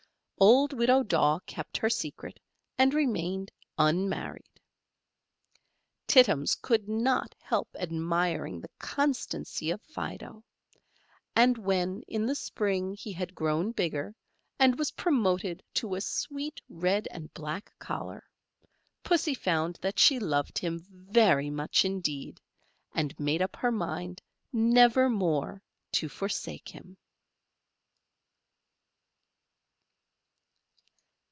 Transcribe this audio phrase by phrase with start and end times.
[0.43, 2.39] Old Widow Daw kept her secret,
[2.75, 4.59] and remained unmarried.
[6.07, 10.43] Tittums could not help admiring the constancy of Fido;
[11.35, 14.15] and when in the spring he had grown bigger,
[14.57, 18.27] and was promoted to a sweet red and black collar,
[19.03, 22.41] Pussy found that she loved him very much indeed,
[22.95, 25.61] and made up her mind never more
[25.91, 26.97] to forsake him.